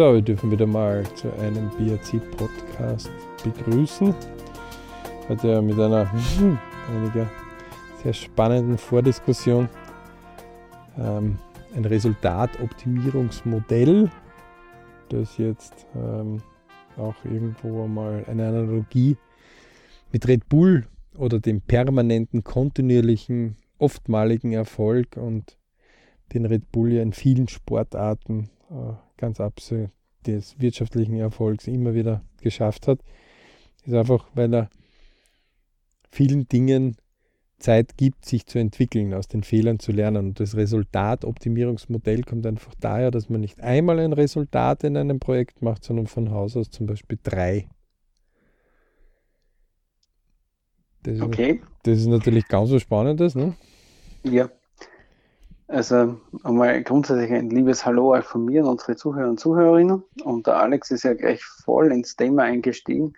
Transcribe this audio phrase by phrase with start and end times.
[0.00, 3.10] So, wir dürfen wieder mal zu einem BRC-Podcast
[3.44, 4.14] begrüßen.
[5.28, 6.58] Heute mit einer hm,
[6.88, 7.28] einiger
[8.02, 9.68] sehr spannenden Vordiskussion.
[10.96, 11.38] Ähm,
[11.76, 14.08] ein Resultatoptimierungsmodell,
[15.10, 16.40] das jetzt ähm,
[16.96, 19.18] auch irgendwo mal eine Analogie
[20.12, 20.86] mit Red Bull
[21.18, 25.58] oder dem permanenten, kontinuierlichen, oftmaligen Erfolg und
[26.32, 29.92] den Red Bull ja in vielen Sportarten äh, ganz abseits
[30.26, 33.00] des wirtschaftlichen Erfolgs immer wieder geschafft hat,
[33.84, 34.70] ist einfach, weil er
[36.10, 36.96] vielen Dingen
[37.58, 40.28] Zeit gibt, sich zu entwickeln, aus den Fehlern zu lernen.
[40.28, 45.62] Und das Resultatoptimierungsmodell kommt einfach daher, dass man nicht einmal ein Resultat in einem Projekt
[45.62, 47.68] macht, sondern von Haus aus zum Beispiel drei.
[51.02, 51.52] Das okay.
[51.52, 53.54] Ist, das ist natürlich ganz was Spannendes, ne?
[54.24, 54.50] Ja.
[55.70, 60.02] Also einmal grundsätzlich ein liebes Hallo auch von mir und unsere Zuhörer und Zuhörerinnen.
[60.24, 63.12] Und der Alex ist ja gleich voll ins Thema eingestiegen.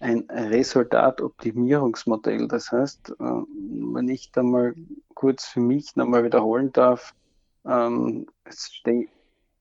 [0.00, 2.48] Ein Resultatoptimierungsmodell.
[2.48, 4.74] Das heißt, äh, wenn ich da mal
[5.12, 7.14] kurz für mich nochmal wiederholen darf,
[7.66, 8.72] ähm, es,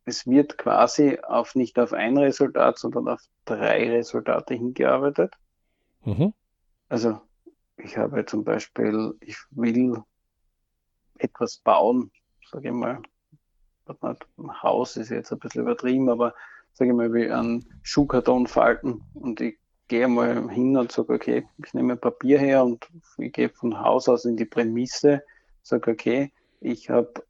[0.05, 5.33] es wird quasi auf nicht auf ein Resultat, sondern auf drei Resultate hingearbeitet.
[6.05, 6.33] Mhm.
[6.87, 7.19] Also
[7.75, 10.01] ich habe zum Beispiel, ich will
[11.17, 12.09] etwas bauen,
[12.51, 13.01] sage ich mal,
[14.01, 16.33] ein Haus ist jetzt ein bisschen übertrieben, aber
[16.73, 21.47] sage ich mal, wie einen Schuhkarton falten und ich gehe mal hin und sage, okay,
[21.63, 25.23] ich nehme Papier her und ich gehe von Haus aus in die Prämisse,
[25.63, 27.23] sage, okay, ich habe,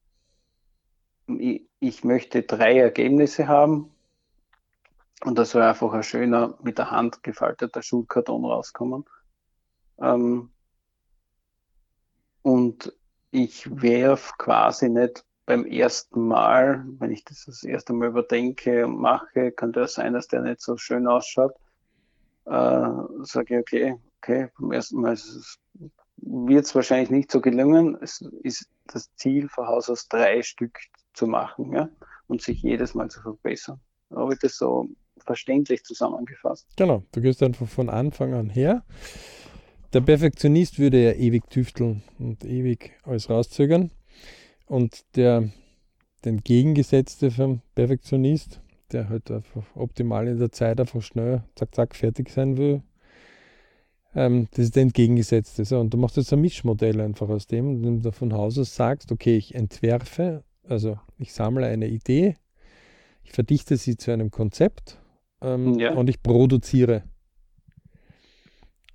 [1.27, 3.91] ich, ich möchte drei Ergebnisse haben
[5.23, 9.05] und da soll einfach ein schöner, mit der Hand gefalteter Schulkarton rauskommen.
[9.99, 10.51] Ähm,
[12.41, 12.93] und
[13.31, 18.99] ich werf quasi nicht beim ersten Mal, wenn ich das das erste Mal überdenke und
[18.99, 21.53] mache, kann das sein, dass der nicht so schön ausschaut.
[22.45, 22.89] Äh,
[23.21, 25.17] sage ich, okay, okay, beim ersten Mal
[26.17, 27.97] wird es wahrscheinlich nicht so gelungen.
[28.01, 30.77] Es ist das Ziel, von Haus aus drei Stück
[31.13, 31.89] zu machen ja,
[32.27, 33.79] und sich jedes Mal zu verbessern.
[34.13, 36.67] Habe ich das so verständlich zusammengefasst?
[36.75, 38.83] Genau, du gehst einfach von Anfang an her
[39.93, 43.91] der Perfektionist würde ja ewig tüfteln und ewig alles rauszögern.
[44.65, 45.49] Und der,
[46.25, 48.61] den Gegengesetzte vom Perfektionist,
[48.91, 52.81] der halt einfach optimal in der Zeit einfach schnell, zack, zack, fertig sein will,
[54.15, 55.63] ähm, das ist der Entgegengesetzte.
[55.63, 58.75] So, und du machst jetzt ein Mischmodell einfach aus dem, indem du von Haus aus
[58.75, 62.35] sagst, okay, ich entwerfe, also ich sammle eine Idee,
[63.23, 64.99] ich verdichte sie zu einem Konzept
[65.41, 65.93] ähm, ja.
[65.93, 67.03] und ich produziere.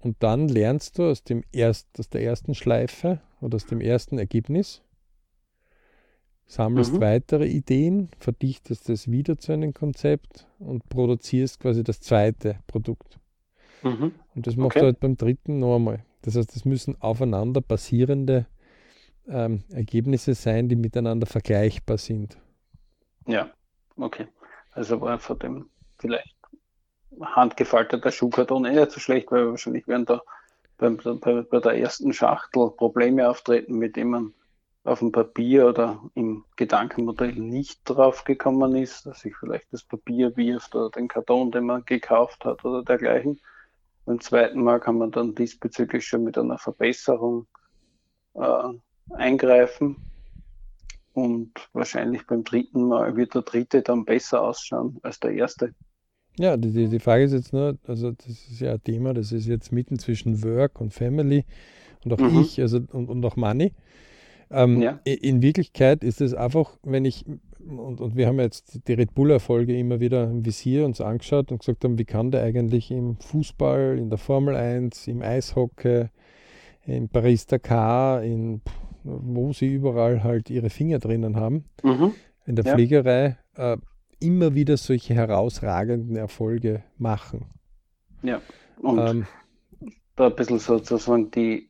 [0.02, 4.18] Und dann lernst du aus, dem erst, aus der ersten Schleife oder aus dem ersten
[4.18, 4.82] Ergebnis,
[6.46, 7.00] sammelst mhm.
[7.00, 13.20] weitere Ideen, verdichtest es wieder zu einem Konzept und produzierst quasi das zweite Produkt.
[13.82, 14.12] Mhm.
[14.34, 14.80] Und das machst okay.
[14.80, 16.04] du halt beim dritten noch einmal.
[16.22, 18.46] Das heißt, es müssen aufeinander basierende
[19.28, 22.38] ähm, Ergebnisse sein, die miteinander vergleichbar sind.
[23.26, 23.50] Ja,
[23.96, 24.26] okay.
[24.72, 26.34] Also war von dem vielleicht
[27.20, 30.22] handgefalteter Schuhkarton eh nicht so schlecht, weil wahrscheinlich werden da
[30.78, 34.34] beim, bei, bei der ersten Schachtel Probleme auftreten, mit denen man
[34.84, 40.36] auf dem Papier oder im Gedankenmodell nicht drauf gekommen ist, dass sich vielleicht das Papier
[40.36, 43.40] wirft oder den Karton, den man gekauft hat oder dergleichen.
[44.04, 47.46] Beim zweiten Mal kann man dann diesbezüglich schon mit einer Verbesserung
[48.34, 48.68] äh,
[49.10, 49.96] eingreifen.
[51.12, 55.74] Und wahrscheinlich beim dritten Mal wird der dritte dann besser ausschauen als der erste.
[56.38, 59.46] Ja, die, die Frage ist jetzt nur, also das ist ja ein Thema, das ist
[59.46, 61.44] jetzt mitten zwischen Work und Family
[62.04, 62.40] und auch mhm.
[62.40, 63.72] ich, also und, und auch Money.
[64.50, 65.00] Ähm, ja.
[65.04, 67.24] In Wirklichkeit ist es einfach, wenn ich,
[67.58, 71.58] und, und wir haben jetzt die Red Bull-Erfolge immer wieder im Visier uns angeschaut und
[71.58, 76.06] gesagt haben, wie kann der eigentlich im Fußball, in der Formel 1, im Eishockey,
[76.84, 78.60] in Paris-Dakar, in
[79.04, 82.12] wo sie überall halt ihre Finger drinnen haben, mhm.
[82.46, 82.74] in der ja.
[82.74, 83.76] Fliegerei, äh,
[84.22, 87.46] immer wieder solche herausragenden Erfolge machen.
[88.22, 88.40] Ja,
[88.80, 89.26] und ähm,
[90.16, 91.68] da ein bisschen sozusagen die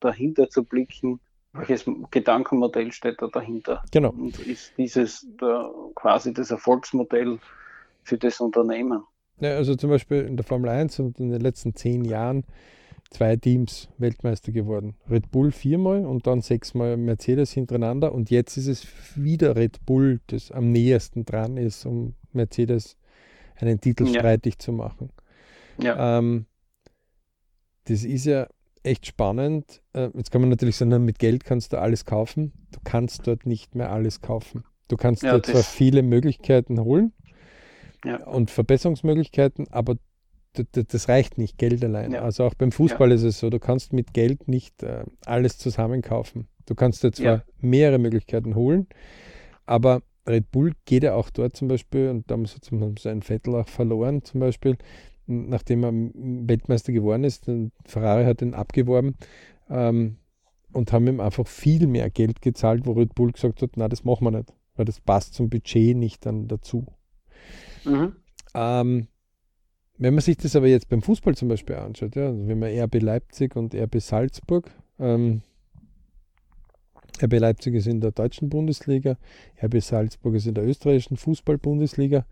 [0.00, 1.20] dahinter zu blicken,
[1.52, 3.82] welches Gedankenmodell steht da dahinter?
[3.90, 4.10] Genau.
[4.10, 7.38] Und ist dieses da quasi das Erfolgsmodell
[8.04, 9.02] für das Unternehmen?
[9.40, 12.44] Ja, also zum Beispiel in der Formel 1 und in den letzten zehn Jahren
[13.12, 14.94] zwei Teams Weltmeister geworden.
[15.08, 18.12] Red Bull viermal und dann sechsmal Mercedes hintereinander.
[18.12, 18.86] Und jetzt ist es
[19.16, 22.96] wieder Red Bull, das am nähersten dran ist, um Mercedes
[23.56, 24.20] einen Titel ja.
[24.20, 25.10] streitig zu machen.
[25.80, 26.18] Ja.
[26.18, 26.46] Ähm,
[27.84, 28.46] das ist ja
[28.82, 29.82] echt spannend.
[29.92, 32.52] Äh, jetzt kann man natürlich sagen, mit Geld kannst du alles kaufen.
[32.72, 34.64] Du kannst dort nicht mehr alles kaufen.
[34.88, 37.12] Du kannst ja, dort zwar viele Möglichkeiten holen,
[38.04, 38.26] Ja.
[38.26, 40.11] und Verbesserungsmöglichkeiten, aber d- d-
[40.54, 42.12] das reicht nicht, Geld allein.
[42.12, 42.22] Ja.
[42.22, 46.48] Also auch beim Fußball ist es so, du kannst mit Geld nicht äh, alles zusammenkaufen.
[46.66, 47.42] Du kannst dir zwar Ja.
[47.60, 48.86] mehrere Möglichkeiten holen,
[49.66, 53.10] aber Red Bull geht ja auch dort zum Beispiel, und da haben sie zum Beispiel
[53.10, 54.76] einen Vettel auch verloren, zum Beispiel,
[55.26, 55.92] nachdem er
[56.48, 57.50] Weltmeister geworden ist,
[57.84, 59.16] Ferrari hat ihn abgeworben
[59.68, 60.18] ähm,
[60.72, 64.04] und haben ihm einfach viel mehr Geld gezahlt, wo Red Bull gesagt hat, na, das
[64.04, 66.86] machen wir nicht, weil das passt zum Budget nicht dann dazu.
[67.84, 68.14] Mhm.
[68.54, 69.08] Ähm,
[70.02, 72.76] wenn man sich das aber jetzt beim Fußball zum Beispiel anschaut, ja, also wenn man
[72.76, 74.68] RB Leipzig und RB Salzburg,
[74.98, 75.42] ähm,
[77.22, 79.16] RB Leipzig ist in der deutschen Bundesliga,
[79.62, 82.26] RB Salzburg ist in der österreichischen Fußball-Bundesliga.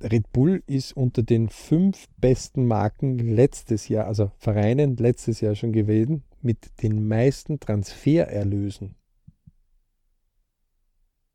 [0.00, 5.72] Red Bull ist unter den fünf besten Marken letztes Jahr, also Vereinen letztes Jahr schon
[5.72, 8.94] gewesen, mit den meisten Transfererlösen.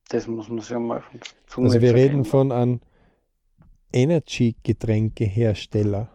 [0.10, 2.80] Das muss man sich ja mal von Zunge Also wir reden von einem
[3.94, 6.10] Energy-Getränkehersteller,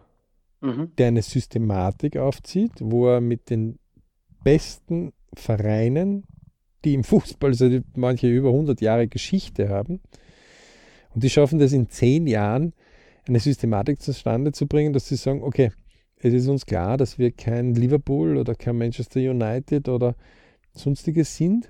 [0.61, 0.91] Mhm.
[0.97, 3.79] der eine Systematik aufzieht, wo er mit den
[4.43, 6.25] besten Vereinen,
[6.83, 10.01] die im Fußball seit manche über 100 Jahre Geschichte haben,
[11.13, 12.73] und die schaffen das in zehn Jahren,
[13.27, 15.71] eine Systematik zustande zu bringen, dass sie sagen, okay,
[16.17, 20.15] es ist uns klar, dass wir kein Liverpool oder kein Manchester United oder
[20.73, 21.69] sonstiges sind,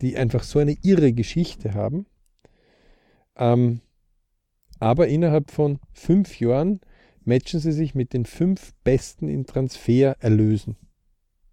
[0.00, 2.06] die einfach so eine irre Geschichte haben.
[3.36, 3.80] Ähm,
[4.82, 6.80] aber innerhalb von fünf Jahren
[7.24, 10.74] matchen sie sich mit den fünf Besten in Transfererlösen.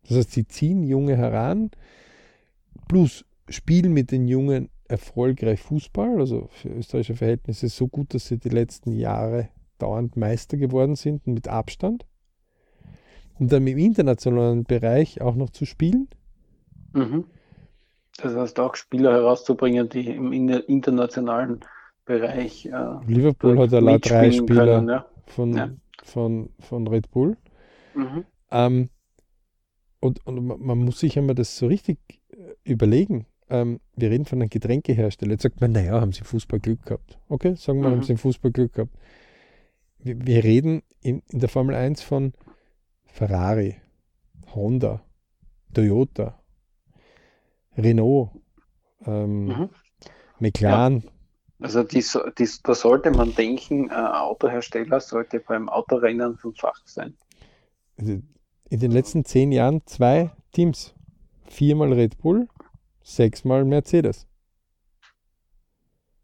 [0.08, 1.70] Das heißt, sie ziehen Junge heran,
[2.88, 8.40] plus spielen mit den Jungen erfolgreich Fußball, also für österreichische Verhältnisse so gut, dass sie
[8.40, 12.08] die letzten Jahre dauernd Meister geworden sind und mit Abstand.
[13.38, 16.08] Um dann im internationalen Bereich auch noch zu spielen.
[16.94, 17.26] Mhm.
[18.18, 21.60] Das heißt auch Spieler herauszubringen, die im inter- internationalen
[22.10, 22.72] Bereich äh,
[23.06, 25.06] Liverpool hat allein drei Spieler können, ja.
[25.28, 25.70] von, Ja.
[26.04, 27.38] von, von Red Bull.
[27.94, 28.26] Mhm.
[28.50, 28.90] Ähm,
[30.00, 32.00] und, und man, muss sich einmal das so richtig
[32.32, 33.28] äh, überlegen.
[33.48, 35.34] Ähm, wir reden von einem Getränkehersteller.
[35.34, 37.20] Jetzt sagt man, naja, haben sie Fußball Glück gehabt.
[37.30, 37.94] Okay, sagen wir, Mhm.
[37.98, 38.96] haben sie im Fußball Glück gehabt.
[40.00, 42.34] Wir, wir reden in, in der Formel 1 von
[43.06, 43.76] Ferrari,
[44.56, 45.04] Honda,
[45.76, 46.40] Toyota,
[47.78, 48.32] Renault,
[49.06, 49.70] ähm, Mhm.
[50.40, 51.04] McLaren.
[51.62, 52.04] Also die,
[52.38, 57.16] die, da sollte man denken, ein Autohersteller sollte beim Autorennen vom Fach sein.
[57.98, 58.22] Also
[58.70, 60.94] in den letzten zehn Jahren zwei Teams.
[61.44, 62.48] Viermal Red Bull,
[63.02, 64.28] sechsmal Mercedes.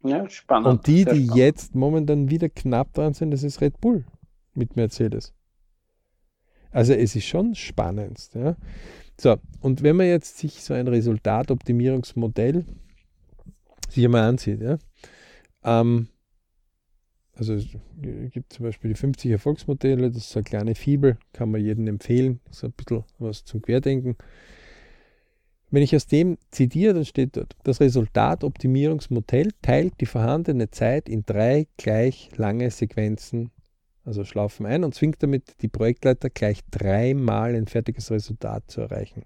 [0.02, 0.68] Ja, spannend.
[0.68, 1.34] Und die, die spannend.
[1.34, 4.04] jetzt momentan wieder knapp dran sind, das ist Red Bull
[4.54, 5.34] mit Mercedes.
[6.70, 8.30] Also es ist schon spannend.
[8.34, 8.56] Ja?
[9.18, 12.64] So, und wenn man jetzt sich so ein Resultatoptimierungsmodell
[13.88, 14.78] sich einmal ansieht, ja,
[15.66, 16.08] ähm,
[17.34, 17.66] also es
[18.32, 22.40] gibt zum Beispiel die 50 Erfolgsmodelle, das ist eine kleine Fibel, kann man jedem empfehlen,
[22.50, 24.16] so ein bisschen was zum Querdenken.
[25.70, 31.24] Wenn ich aus dem zitiere, dann steht dort, das Resultatoptimierungsmodell teilt die vorhandene Zeit in
[31.26, 33.50] drei gleich lange Sequenzen,
[34.04, 39.24] also Schlaufen ein und zwingt damit die Projektleiter gleich dreimal ein fertiges Resultat zu erreichen.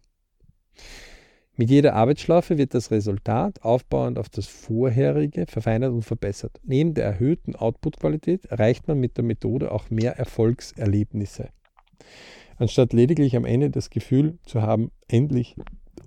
[1.60, 6.58] Mit jeder Arbeitsschlaufe wird das Resultat aufbauend auf das vorherige verfeinert und verbessert.
[6.64, 11.50] Neben der erhöhten Output-Qualität erreicht man mit der Methode auch mehr Erfolgserlebnisse.
[12.56, 15.54] Anstatt lediglich am Ende das Gefühl zu haben, endlich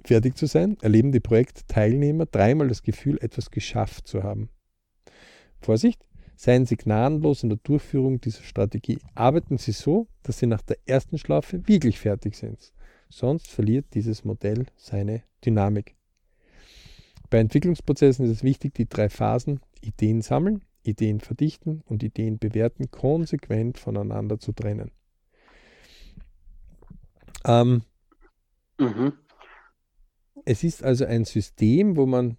[0.04, 4.50] fertig zu sein, erleben die Projektteilnehmer dreimal das Gefühl, etwas geschafft zu haben.
[5.62, 6.04] Vorsicht,
[6.36, 8.98] seien Sie gnadenlos in der Durchführung dieser Strategie.
[9.14, 12.74] Arbeiten Sie so, dass Sie nach der ersten Schlaufe wirklich fertig sind.
[13.16, 15.96] Sonst verliert dieses Modell seine Dynamik.
[17.30, 22.92] Bei Entwicklungsprozessen ist es wichtig, die drei Phasen Ideen sammeln, Ideen verdichten und Ideen bewerten
[22.92, 24.92] konsequent voneinander zu trennen.
[27.46, 27.84] Ähm,
[28.80, 29.14] Mhm.
[30.46, 32.38] Es ist also ein System, wo man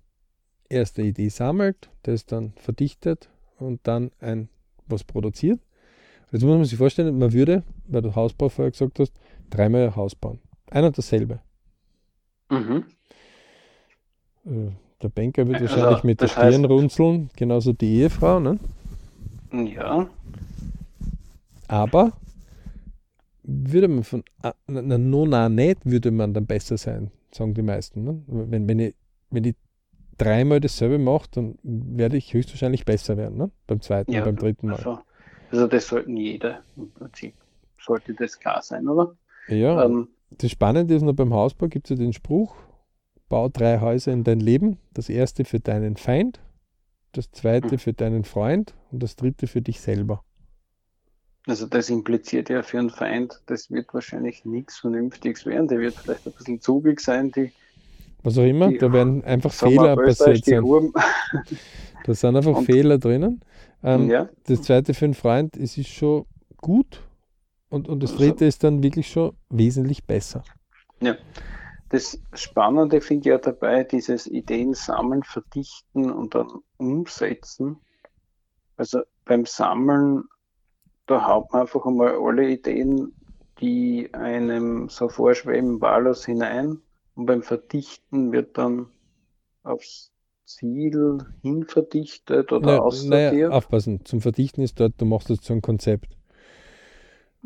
[0.68, 4.48] erst eine Idee sammelt, das dann verdichtet und dann ein
[4.86, 5.60] was produziert.
[6.32, 9.12] Jetzt muss man sich vorstellen, man würde, weil du Hausbau vorher gesagt hast,
[9.50, 10.40] dreimal ein Haus bauen.
[10.74, 11.38] Ein und dasselbe.
[12.50, 12.84] Mhm.
[14.44, 14.70] Äh,
[15.02, 18.58] Der Banker wird Also, wahrscheinlich mit der das heißt- Stirn runzeln, genauso die Ehefrau, ne?
[19.52, 20.08] Ja,
[21.68, 22.12] Aber
[23.44, 27.54] würde man von, ah, na, na, no, na, nicht, würde man dann besser sein, sagen
[27.54, 28.02] die meisten.
[28.04, 28.22] Ne?
[28.26, 28.94] Wenn, wenn, ich,
[29.30, 29.54] wenn ich
[30.18, 33.50] dreimal dasselbe mache, dann werde ich höchstwahrscheinlich besser werden, ne?
[33.68, 34.20] beim zweiten ja.
[34.20, 34.76] und beim dritten Mal.
[34.76, 34.98] Also,
[35.52, 37.34] also das sollten jeder im Prinzip.
[37.78, 39.14] Sollte das klar sein, oder?
[39.48, 42.54] Ja, Ähm, das Spannende ist noch beim Hausbau gibt es ja den Spruch,
[43.28, 44.78] bau drei Häuser in dein Leben.
[44.92, 46.40] Das erste für deinen Feind,
[47.12, 47.78] das zweite mhm.
[47.78, 50.22] für deinen Freund und das dritte für dich selber.
[51.46, 55.68] Also das impliziert ja für einen Feind, das wird wahrscheinlich nichts Vernünftiges werden.
[55.68, 57.52] Der wird vielleicht ein bisschen zugig sein, die.
[58.22, 60.64] Was auch immer, die, da werden einfach Fehler passiert sein.
[62.04, 63.40] da sind einfach und, Fehler drinnen.
[63.82, 64.30] Ähm, ja.
[64.46, 66.24] Das zweite für einen Freund, es ist schon
[66.56, 67.03] gut
[67.74, 70.44] und, und das also dritte ist dann wirklich schon wesentlich besser.
[71.00, 71.16] Ja.
[71.90, 77.76] Das Spannende finde ich ja dabei, dieses Ideen sammeln, verdichten und dann umsetzen.
[78.76, 80.24] Also beim Sammeln
[81.06, 83.12] da haut man einfach einmal alle Ideen,
[83.60, 86.80] die einem so vorschweben, wahllos hinein.
[87.14, 88.86] Und beim Verdichten wird dann
[89.62, 90.10] aufs
[90.44, 93.32] Ziel hin verdichtet oder naja, aussortiert.
[93.32, 96.16] Naja, aufpassen, zum Verdichten ist dort, du machst das zu einem Konzept.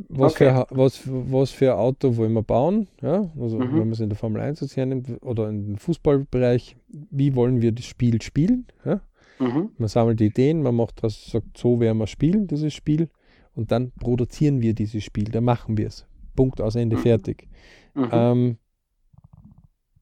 [0.08, 0.50] Was, okay.
[0.50, 2.86] für, was, was für ein Auto wollen wir bauen?
[3.02, 3.30] Ja?
[3.40, 3.72] Also, mhm.
[3.72, 6.76] wenn man es in der Formel 1 jetzt hernimmt oder im Fußballbereich,
[7.10, 8.66] wie wollen wir das Spiel spielen?
[8.84, 9.00] Ja?
[9.40, 9.70] Mhm.
[9.76, 13.08] Man sammelt Ideen, man macht das, sagt, so werden wir spielen, dieses Spiel
[13.54, 16.06] und dann produzieren wir dieses Spiel, dann machen wir es.
[16.36, 17.00] Punkt aus Ende, mhm.
[17.00, 17.48] fertig.
[17.94, 18.08] Mhm.
[18.12, 18.58] Ähm,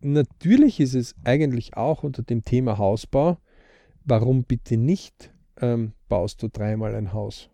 [0.01, 3.39] natürlich ist es eigentlich auch unter dem Thema Hausbau,
[4.05, 7.49] warum bitte nicht ähm, baust du dreimal ein Haus?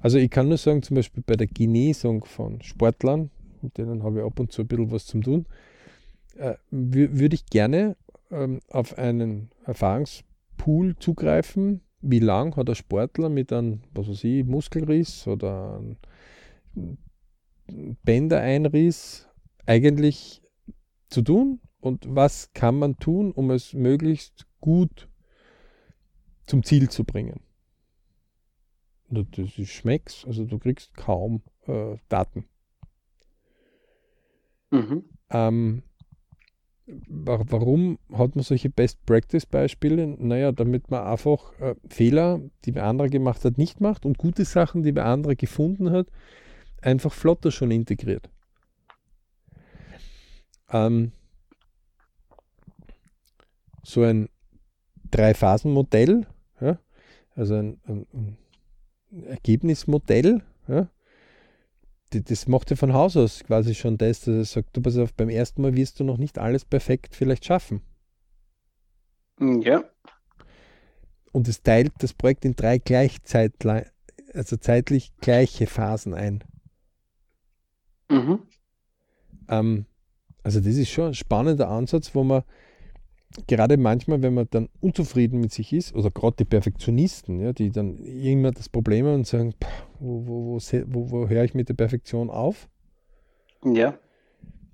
[0.00, 3.30] Also ich kann nur sagen, zum Beispiel bei der Genesung von Sportlern,
[3.62, 5.46] mit denen habe ich ab und zu ein bisschen was zu tun,
[6.36, 7.96] äh, würde ich gerne
[8.30, 14.44] ähm, auf einen Erfahrungspool zugreifen, wie lang hat ein Sportler mit einem, was weiß ich,
[14.44, 16.98] Muskelriss oder einem
[18.04, 19.28] Bändereinriss
[19.64, 20.42] eigentlich
[21.08, 25.08] zu tun und was kann man tun, um es möglichst gut
[26.46, 27.40] zum Ziel zu bringen.
[29.08, 32.44] Das ist Schmecks, also du kriegst kaum äh, Daten.
[34.70, 35.04] Mhm.
[35.30, 35.82] Ähm,
[36.88, 40.06] Warum hat man solche Best-Practice-Beispiele?
[40.06, 44.44] Naja, damit man einfach äh, Fehler, die wer andere gemacht hat, nicht macht und gute
[44.44, 46.06] Sachen, die wer andere gefunden hat,
[46.82, 48.30] einfach flotter schon integriert.
[50.70, 51.10] Ähm,
[53.82, 54.28] so ein
[55.10, 56.26] Drei-Phasen-Modell,
[56.60, 56.78] ja,
[57.34, 58.36] also ein, ein, ein
[59.24, 60.88] Ergebnismodell, ja,
[62.10, 65.12] das macht ja von Haus aus quasi schon das, dass er sagt, du pass auf,
[65.14, 67.82] beim ersten Mal wirst du noch nicht alles perfekt vielleicht schaffen.
[69.38, 69.84] Hm, ja.
[71.32, 73.84] Und es teilt das Projekt in drei gleichzeitlich,
[74.32, 76.44] also zeitlich gleiche Phasen ein.
[78.08, 78.40] Mhm.
[79.48, 79.86] Ähm,
[80.42, 82.44] also das ist schon ein spannender Ansatz, wo man
[83.46, 87.70] gerade manchmal, wenn man dann unzufrieden mit sich ist, oder gerade die Perfektionisten, ja, die
[87.70, 89.54] dann irgendwann das Problem haben und sagen,
[89.98, 92.68] wo, wo, wo, wo höre ich mit der Perfektion auf?
[93.64, 93.98] Ja,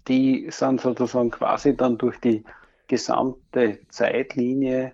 [0.08, 2.44] die sind sozusagen quasi dann durch die
[2.88, 4.92] gesamte Zeitlinie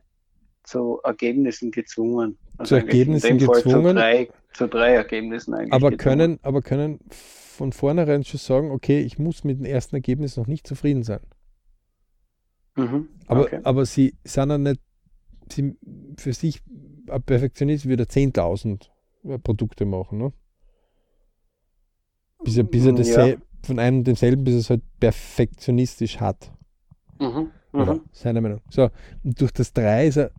[0.63, 2.37] zu Ergebnissen gezwungen.
[2.59, 3.63] Also zu Ergebnissen gezwungen.
[3.63, 5.73] Zu drei, zu drei, Ergebnissen eigentlich.
[5.73, 10.37] Aber können, aber können von vornherein schon sagen, okay, ich muss mit dem ersten Ergebnis
[10.37, 11.21] noch nicht zufrieden sein.
[12.79, 13.61] Mhm, aber, okay.
[13.65, 14.81] aber sie sind ja nicht,
[15.51, 15.77] sie
[16.17, 16.63] für sich,
[17.11, 18.89] ein Perfektionist würde 10.000
[19.25, 20.33] äh, Produkte machen, ne?
[22.45, 23.35] Bis er, bis er das ja.
[23.65, 26.53] von einem und demselben, bis er es halt perfektionistisch hat.
[27.19, 28.01] Mhm, mhm.
[28.13, 28.61] seiner Meinung.
[28.71, 28.91] So,
[29.25, 30.31] und durch das 3 ist er,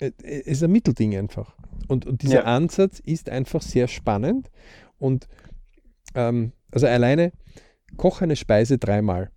[0.00, 1.56] äh, ist ein Mittelding einfach.
[1.86, 2.44] Und, und dieser ja.
[2.44, 4.50] Ansatz ist einfach sehr spannend.
[4.98, 5.28] Und
[6.16, 7.32] ähm, also alleine
[7.96, 9.30] koch eine Speise dreimal.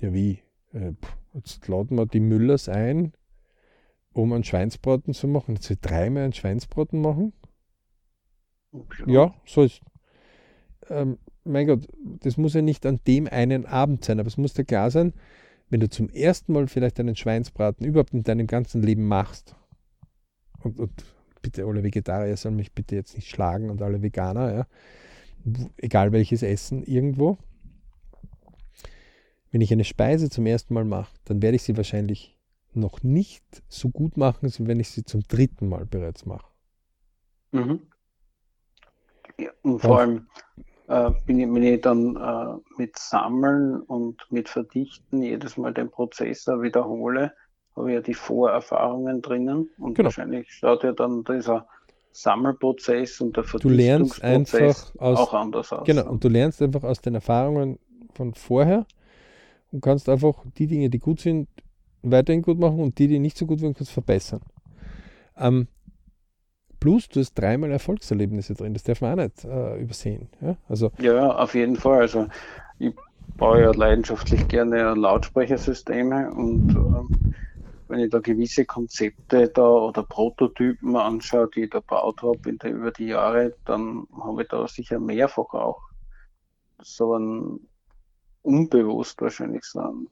[0.00, 0.42] Ja, wie?
[0.72, 0.92] Äh,
[1.36, 3.12] jetzt laden wir die Müllers ein,
[4.12, 5.54] um einen Schweinsbraten zu machen.
[5.54, 7.32] Jetzt will dreimal einen Schweinsbraten machen?
[8.72, 9.04] Okay.
[9.06, 9.80] Ja, so ist.
[10.88, 11.86] Ähm, mein Gott,
[12.20, 15.12] das muss ja nicht an dem einen Abend sein, aber es muss dir klar sein,
[15.68, 19.54] wenn du zum ersten Mal vielleicht einen Schweinsbraten überhaupt in deinem ganzen Leben machst,
[20.62, 21.04] und, und
[21.42, 24.66] bitte alle Vegetarier sollen mich bitte jetzt nicht schlagen und alle Veganer, ja,
[25.76, 27.38] egal welches Essen irgendwo,
[29.56, 32.36] wenn ich eine Speise zum ersten Mal mache, dann werde ich sie wahrscheinlich
[32.74, 36.46] noch nicht so gut machen, wie wenn ich sie zum dritten Mal bereits mache.
[37.52, 37.80] Mhm.
[39.38, 40.26] Ja, und vor allem
[40.88, 45.90] äh, bin, ich, bin ich dann äh, mit Sammeln und mit Verdichten jedes Mal den
[45.90, 47.32] Prozessor wiederhole,
[47.76, 50.08] habe ich ja die Vorerfahrungen drinnen und genau.
[50.08, 51.66] wahrscheinlich schaut ja dann dieser
[52.12, 55.86] Sammelprozess und der Verdichtungsprozess auch anders aus.
[55.86, 57.78] Genau, und du lernst einfach aus den Erfahrungen
[58.12, 58.84] von vorher
[59.72, 61.48] und kannst einfach die Dinge, die gut sind,
[62.02, 64.40] weiterhin gut machen und die, die nicht so gut sind, kannst verbessern.
[65.36, 65.68] Ähm,
[66.80, 70.28] plus, du hast dreimal Erfolgserlebnisse drin, das darf man auch nicht äh, übersehen.
[70.40, 70.56] Ja?
[70.68, 72.00] Also, ja, auf jeden Fall.
[72.00, 72.28] Also
[72.78, 72.94] ich
[73.36, 77.34] baue ja leidenschaftlich gerne Lautsprechersysteme und ähm,
[77.88, 82.90] wenn ich da gewisse Konzepte da oder Prototypen anschaue, die ich da gebaut habe über
[82.90, 85.80] die Jahre, dann habe ich da sicher mehrfach auch
[86.82, 87.68] so einen
[88.46, 90.08] unbewusst wahrscheinlich so einen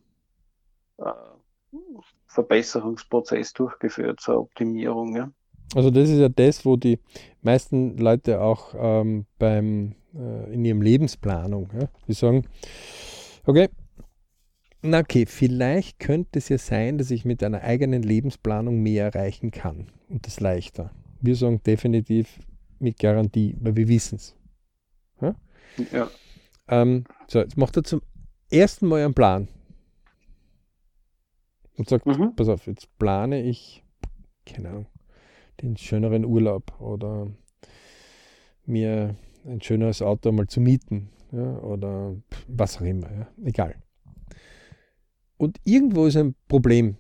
[0.99, 1.79] äh,
[2.27, 5.17] Verbesserungsprozess durchgeführt, zur Optimierung.
[5.17, 5.31] Ja.
[5.75, 6.99] Also das ist ja das, wo die
[7.43, 12.47] meisten Leute auch ähm, beim, äh, in ihrem Lebensplanung, ja, die sagen,
[13.47, 13.69] okay,
[14.83, 19.51] na okay, vielleicht könnte es ja sein, dass ich mit einer eigenen Lebensplanung mehr erreichen
[19.51, 20.91] kann und das leichter.
[21.21, 22.39] Wir sagen definitiv
[22.81, 24.37] mit Garantie, weil wir wissen es.
[25.23, 25.35] Ja?
[25.93, 26.11] ja.
[26.69, 28.03] Ähm, so, jetzt macht er zum
[28.55, 29.49] ersten Mal einen Plan
[31.77, 32.35] und sagt, mhm.
[32.37, 33.83] pass auf, jetzt plane ich,
[34.47, 34.87] keine Ahnung,
[35.63, 37.29] den schöneren Urlaub oder
[38.65, 42.17] mir ein schöneres Auto mal zu mieten ja, oder
[42.49, 43.77] was auch immer, ja, egal.
[45.37, 46.97] Und irgendwo ist ein Problem,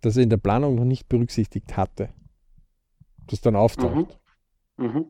[0.00, 2.10] das er in der Planung noch nicht berücksichtigt hatte,
[3.26, 4.18] das dann auftaucht.
[4.76, 4.86] Mhm.
[4.86, 5.06] Mhm.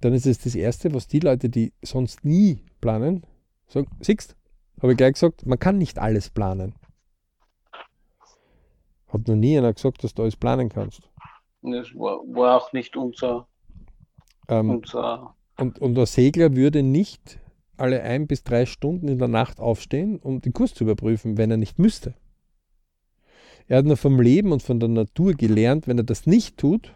[0.00, 3.24] Dann ist es das Erste, was die Leute, die sonst nie planen,
[3.68, 4.36] sagen, siehst,
[4.80, 6.74] habe ich gleich gesagt, man kann nicht alles planen.
[9.08, 11.02] Hat noch nie einer gesagt, dass du alles planen kannst.
[11.62, 13.48] Das war, war auch nicht unser,
[14.48, 15.34] ähm, unser.
[15.58, 17.40] Und, und der Segler würde nicht
[17.76, 21.50] alle ein bis drei Stunden in der Nacht aufstehen, um den Kurs zu überprüfen, wenn
[21.50, 22.14] er nicht müsste.
[23.68, 26.94] Er hat nur vom Leben und von der Natur gelernt, wenn er das nicht tut,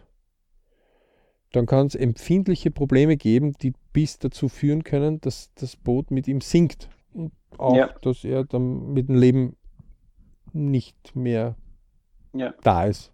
[1.51, 6.27] dann kann es empfindliche Probleme geben, die bis dazu führen können, dass das Boot mit
[6.27, 6.89] ihm sinkt.
[7.13, 7.93] Und auch, ja.
[8.01, 9.55] dass er dann mit dem Leben
[10.53, 11.55] nicht mehr
[12.33, 12.53] ja.
[12.63, 13.11] da ist.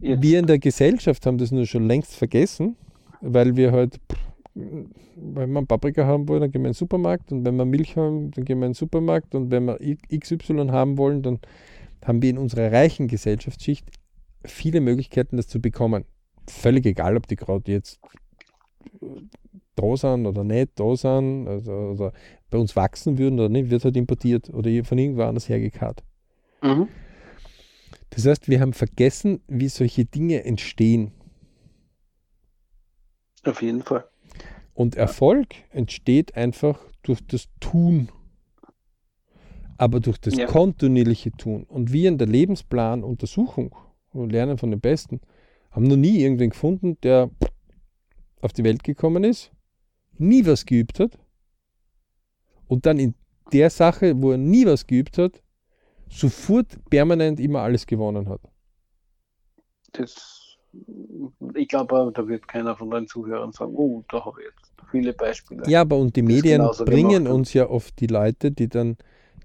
[0.00, 0.22] Jetzt.
[0.22, 2.76] Wir in der Gesellschaft haben das nur schon längst vergessen,
[3.20, 4.00] weil wir halt,
[4.54, 7.96] wenn wir Paprika haben wollen, dann gehen wir in den Supermarkt und wenn wir Milch
[7.96, 9.78] haben, dann gehen wir in den Supermarkt und wenn wir
[10.12, 11.38] XY haben wollen, dann
[12.04, 13.88] haben wir in unserer reichen Gesellschaftsschicht
[14.44, 16.04] viele Möglichkeiten, das zu bekommen.
[16.48, 18.00] Völlig egal, ob die gerade jetzt
[19.74, 22.12] da sind oder nicht da sind, also, oder
[22.50, 26.02] bei uns wachsen würden oder nicht, wird halt importiert oder von irgendwo anders hergekarrt.
[26.62, 26.88] Mhm.
[28.10, 31.12] Das heißt, wir haben vergessen, wie solche Dinge entstehen.
[33.44, 34.04] Auf jeden Fall.
[34.74, 38.08] Und Erfolg entsteht einfach durch das Tun,
[39.76, 40.46] aber durch das ja.
[40.46, 41.64] kontinuierliche Tun.
[41.64, 43.74] Und wir in der Lebensplanuntersuchung
[44.12, 45.20] und Lernen von den Besten
[45.70, 47.30] haben noch nie irgendwen gefunden, der
[48.42, 49.50] auf die Welt gekommen ist,
[50.18, 51.18] nie was geübt hat
[52.68, 53.14] und dann in
[53.52, 55.42] der Sache, wo er nie was geübt hat,
[56.08, 58.40] sofort permanent immer alles gewonnen hat.
[59.92, 60.58] Das,
[61.54, 65.12] ich glaube, da wird keiner von deinen Zuhörern sagen, oh, da habe ich jetzt viele
[65.12, 65.68] Beispiele.
[65.68, 68.96] Ja, aber und die Medien bringen uns ja oft die Leute, die dann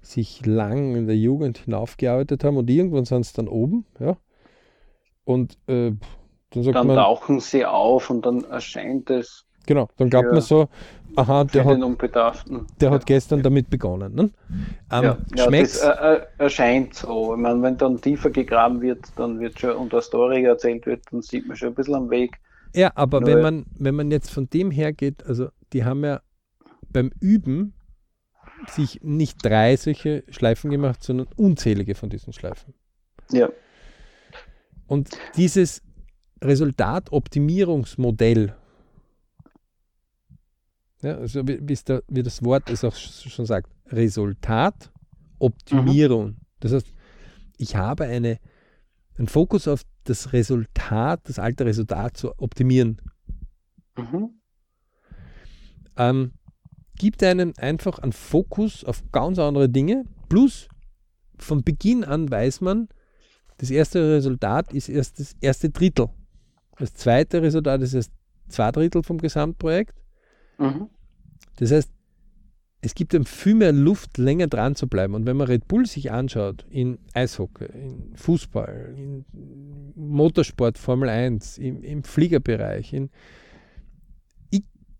[0.02, 4.16] sich lang in der Jugend hinaufgearbeitet haben und irgendwann sind sie dann oben, ja.
[5.24, 5.92] Und äh,
[6.50, 10.66] dann, dann man, tauchen sie auf und dann erscheint es Genau, dann glaubt man so,
[11.14, 11.78] aha, der, hat,
[12.80, 14.14] der hat gestern damit begonnen.
[14.14, 14.30] Ne?
[14.90, 17.34] Ähm, ja, ja das äh, erscheint so.
[17.34, 21.02] Ich meine, wenn dann tiefer gegraben wird, dann wird schon und eine Story erzählt wird,
[21.10, 22.38] dann sieht man schon ein bisschen am Weg.
[22.74, 26.02] Ja, aber Nur, wenn man, wenn man jetzt von dem her geht, also die haben
[26.02, 26.22] ja
[26.90, 27.74] beim Üben
[28.68, 32.72] sich nicht drei solche Schleifen gemacht, sondern unzählige von diesen Schleifen.
[33.32, 33.50] Ja.
[34.86, 35.82] Und dieses
[36.42, 38.54] Resultatoptimierungsmodell
[41.02, 44.90] ja, also wie, der, wie das Wort es auch schon sagt, Resultat,
[45.38, 46.26] Optimierung.
[46.26, 46.36] Mhm.
[46.60, 46.92] Das heißt,
[47.56, 48.38] ich habe eine,
[49.16, 53.00] einen Fokus auf das Resultat, das alte Resultat zu optimieren.
[53.96, 54.30] Mhm.
[55.96, 56.32] Ähm,
[56.96, 60.04] gibt einem einfach einen Fokus auf ganz andere Dinge.
[60.28, 60.68] Plus,
[61.38, 62.88] von Beginn an weiß man,
[63.58, 66.08] das erste Resultat ist erst das erste Drittel.
[66.78, 68.12] Das zweite Resultat ist erst
[68.48, 69.94] zwei Drittel vom Gesamtprojekt.
[70.58, 70.88] Mhm.
[71.56, 71.90] Das heißt,
[72.80, 75.14] es gibt einem viel mehr Luft, länger dran zu bleiben.
[75.14, 79.24] Und wenn man Red Bull sich anschaut, in Eishockey, in Fußball, in
[79.96, 83.10] Motorsport, Formel 1, im, im Fliegerbereich, in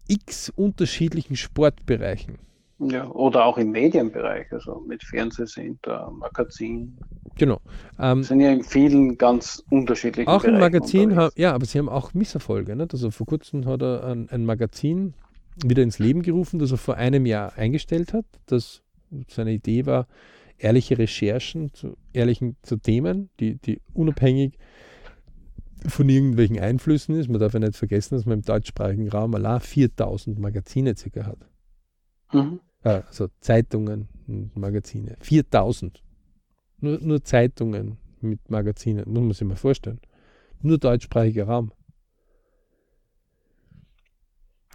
[0.09, 2.39] x unterschiedlichen Sportbereichen.
[2.81, 6.97] Ja, oder auch im Medienbereich, also mit Fernsehsender, Magazin.
[7.37, 7.61] Genau.
[7.99, 12.15] Ähm, sind ja in vielen ganz unterschiedlichen Auch im Magazin, ja, aber sie haben auch
[12.15, 12.77] Misserfolge.
[12.77, 12.93] Nicht?
[12.93, 15.15] Also vor kurzem hat er ein, ein Magazin
[15.65, 18.27] wieder ins Leben gerufen, das er vor einem Jahr eingestellt hat.
[18.47, 18.83] Das
[19.29, 20.07] seine Idee war,
[20.59, 24.59] ehrliche Recherchen zu ehrlichen zu Themen, die, die unabhängig
[25.87, 27.29] von irgendwelchen Einflüssen ist.
[27.29, 31.39] Man darf ja nicht vergessen, dass man im deutschsprachigen Raum allein 4000 Magazine circa hat.
[32.33, 32.61] Mhm.
[32.97, 35.17] Also Zeitungen und Magazine.
[35.21, 36.03] 4000.
[36.81, 40.01] Nur, nur Zeitungen mit Magazinen, muss man sich mal vorstellen.
[40.63, 41.73] Nur deutschsprachiger Raum.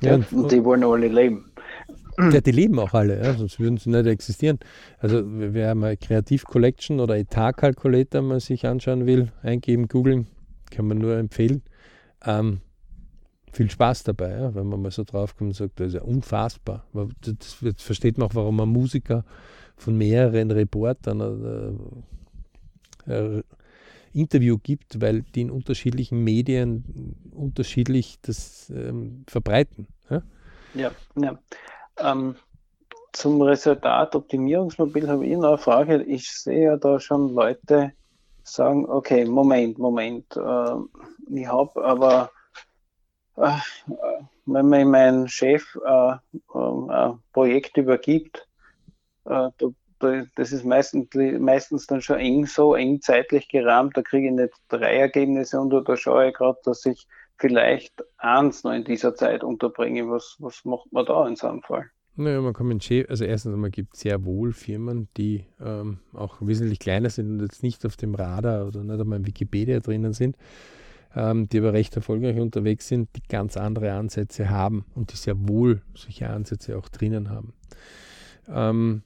[0.01, 1.51] Ja, und, und die wollen alle leben.
[2.31, 4.59] Ja, die leben auch alle, ja, sonst würden sie nicht existieren.
[4.99, 10.27] Also wer mal Kreativ Collection oder Etat Calculator mal sich anschauen will, eingeben, googeln,
[10.69, 11.63] kann man nur empfehlen.
[12.23, 12.61] Ähm,
[13.53, 16.85] viel Spaß dabei, ja, wenn man mal so draufkommt und sagt, das ist ja unfassbar.
[17.21, 19.23] Das, das versteht man auch, warum man Musiker
[19.77, 21.87] von mehreren Reportern
[23.07, 23.43] äh, äh,
[24.13, 29.87] Interview gibt, weil die in unterschiedlichen Medien unterschiedlich das ähm, verbreiten.
[30.09, 30.21] Ja,
[30.73, 30.91] ja.
[31.15, 31.39] ja.
[31.97, 32.35] Ähm,
[33.11, 36.03] zum Resultatoptimierungsmobil habe ich noch eine Frage.
[36.03, 37.93] Ich sehe ja da schon Leute
[38.43, 40.75] sagen, okay, Moment, Moment, äh,
[41.29, 42.31] ich habe aber,
[43.35, 46.13] wenn mir mein Chef äh,
[46.55, 48.47] ähm, ein Projekt übergibt,
[49.25, 49.67] äh, da
[50.35, 51.07] das ist meistens,
[51.39, 55.69] meistens dann schon eng, so eng zeitlich gerahmt, da kriege ich nicht drei Ergebnisse und
[55.69, 60.09] da schaue ich gerade, dass ich vielleicht eins noch in dieser Zeit unterbringe.
[60.09, 61.85] Was, was macht man da in so einem Fall?
[62.15, 66.37] Naja, man kann mit also erstens einmal gibt es sehr wohl Firmen, die ähm, auch
[66.41, 70.13] wesentlich kleiner sind und jetzt nicht auf dem Radar oder nicht einmal in Wikipedia drinnen
[70.13, 70.37] sind,
[71.15, 75.47] ähm, die aber recht erfolgreich unterwegs sind, die ganz andere Ansätze haben und die sehr
[75.47, 77.53] wohl solche Ansätze auch drinnen haben.
[78.47, 79.03] Ähm,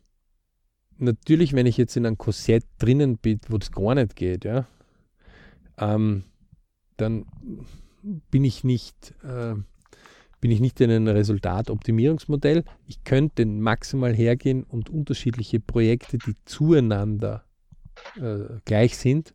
[0.98, 4.68] natürlich, wenn ich jetzt in einem Korsett drinnen bin, wo das gar nicht geht, ja,
[5.78, 6.24] ähm,
[6.98, 7.26] dann
[8.02, 9.56] bin ich nicht, äh,
[10.40, 12.64] bin ich nicht in einem Resultatoptimierungsmodell.
[12.86, 17.44] Ich könnte maximal hergehen und unterschiedliche Projekte, die zueinander
[18.16, 19.34] äh, gleich sind,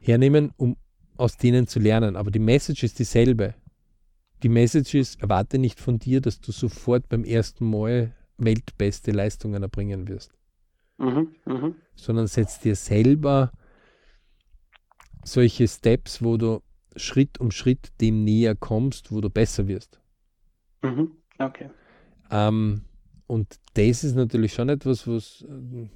[0.00, 0.76] hernehmen, um
[1.16, 2.16] aus denen zu lernen.
[2.16, 3.54] Aber die Message ist dieselbe.
[4.42, 9.62] Die Message ist, erwarte nicht von dir, dass du sofort beim ersten Mal weltbeste Leistungen
[9.62, 10.32] erbringen wirst.
[10.98, 11.72] Mhm, mh.
[11.94, 13.52] Sondern setz dir selber
[15.24, 16.62] solche Steps, wo du
[16.96, 20.00] Schritt um Schritt dem näher kommst, wo du besser wirst.
[20.82, 21.70] Mhm, okay.
[22.30, 22.82] Ähm,
[23.26, 25.44] und das ist natürlich schon etwas, was,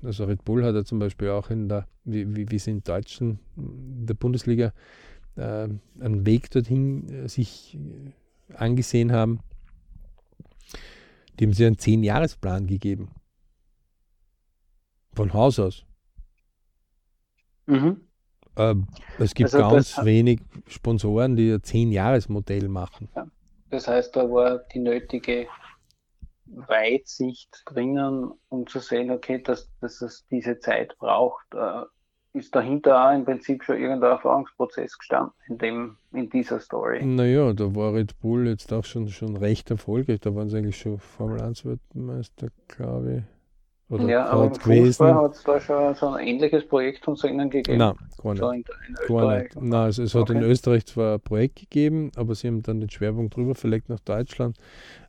[0.02, 2.82] also Red Bull hat ja zum Beispiel auch in der, wie, wie, wie sie in
[2.82, 4.72] Deutschen, in der Bundesliga,
[5.40, 5.68] äh,
[6.00, 7.78] einen Weg dorthin äh, sich
[8.54, 9.40] angesehen haben,
[11.38, 13.10] die haben sie einen Zehn-Jahres-Plan gegeben.
[15.14, 15.84] Von Haus aus.
[17.66, 18.02] Mhm.
[18.56, 18.74] Äh,
[19.18, 23.08] es gibt also ganz wenig Sponsoren, die ein Zehn-Jahres-Modell machen.
[23.70, 25.46] Das heißt, da war die nötige
[26.46, 31.84] Weitsicht drinnen, um zu sehen, okay, dass, dass es diese Zeit braucht, äh,
[32.32, 37.04] ist dahinter auch im Prinzip schon irgendein Erfahrungsprozess gestanden in, dem, in dieser Story.
[37.04, 40.20] Naja, da war Red Bull jetzt auch schon, schon recht erfolgreich.
[40.20, 43.22] Da waren sie eigentlich schon Formel 1 Weltmeister, glaube ich.
[43.90, 47.50] Oder ja, aber im Fußball hat es da schon so ein ähnliches Projekt von ihnen
[47.50, 47.78] gegeben.
[47.78, 48.40] Nein, gar nicht.
[48.40, 49.56] So in, in gar nicht.
[49.56, 52.88] Nein, also es hat in Österreich zwar ein Projekt gegeben, aber sie haben dann den
[52.88, 54.56] Schwerpunkt drüber verlegt nach Deutschland,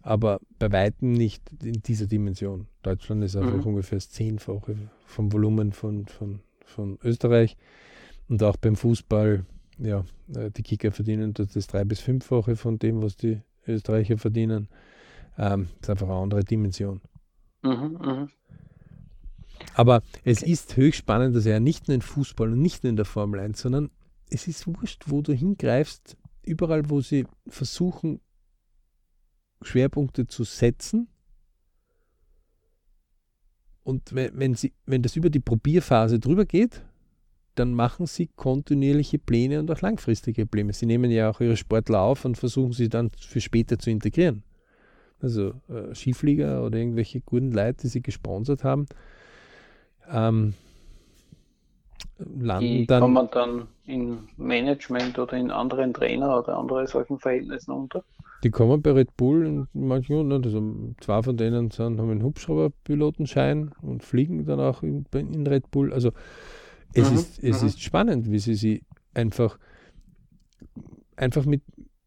[0.01, 2.65] aber bei weitem nicht in dieser Dimension.
[2.81, 3.67] Deutschland ist einfach mhm.
[3.67, 6.39] ungefähr das Zehnfache vom Volumen von, von
[6.71, 7.57] von Österreich.
[8.27, 9.45] Und auch beim Fußball,
[9.77, 14.17] ja, äh, die Kicker verdienen das, das drei- bis fünffache von dem, was die Österreicher
[14.17, 14.69] verdienen.
[15.37, 17.01] Ähm, das ist einfach eine andere Dimension.
[17.63, 18.27] Mhm, mh.
[19.75, 20.51] Aber es okay.
[20.51, 23.39] ist höchst spannend, dass er nicht nur in Fußball und nicht nur in der Formel
[23.39, 23.91] 1, sondern
[24.29, 28.21] es ist wurscht, wo du hingreifst, überall, wo sie versuchen,
[29.61, 31.07] Schwerpunkte zu setzen,
[33.83, 36.81] und wenn, wenn, sie, wenn das über die Probierphase drüber geht,
[37.55, 40.73] dann machen sie kontinuierliche Pläne und auch langfristige Pläne.
[40.73, 44.43] Sie nehmen ja auch ihre Sportler auf und versuchen sie dann für später zu integrieren.
[45.19, 48.87] Also äh, Skiflieger oder irgendwelche guten Leute, die sie gesponsert haben,
[50.09, 50.53] ähm,
[52.17, 53.01] landen die dann.
[53.01, 58.03] Kann man dann in Management oder in anderen Trainer oder andere solchen Verhältnissen unter?
[58.43, 63.71] Die kommen bei Red Bull in manchen also zwei von denen sind, haben einen Hubschrauberpilotenschein
[63.81, 65.93] und fliegen dann auch in, in Red Bull.
[65.93, 66.11] Also
[66.93, 67.67] es, mhm, ist, es mhm.
[67.67, 69.59] ist spannend, wie sie sie einfach,
[71.15, 71.61] einfach mit,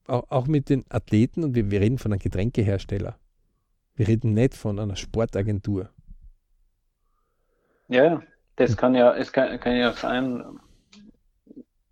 [0.09, 3.17] auch, auch mit den Athleten, und wir, wir reden von einem Getränkehersteller.
[3.95, 5.91] Wir reden nicht von einer Sportagentur.
[7.89, 8.23] Ja,
[8.57, 10.43] das kann ja, es kann, kann ja sein,